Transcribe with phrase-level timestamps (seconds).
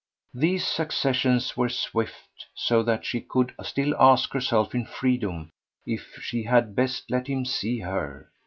[0.33, 5.51] These successions were swift, so that she could still ask herself in freedom
[5.85, 8.31] if she had best let him see her.